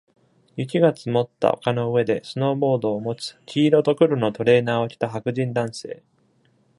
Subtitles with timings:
[0.55, 6.01] 雪が積もった丘の上でスノーボードを持つ、黄色と黒のトレーナーを着た白人男性。